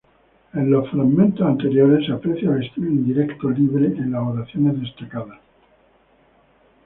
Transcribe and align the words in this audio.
En 0.55 0.71
los 0.71 0.89
fragmentos 0.89 1.45
anteriores, 1.45 2.07
se 2.07 2.11
aprecia 2.13 2.49
el 2.55 2.63
estilo 2.63 2.87
indirecto 2.87 3.51
libre 3.51 3.85
en 3.85 4.13
las 4.13 4.23
oraciones 4.23 4.81
destacadas. 4.81 5.37